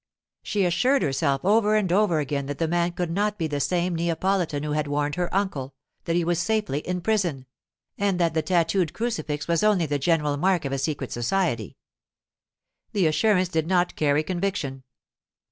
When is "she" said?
0.41-0.65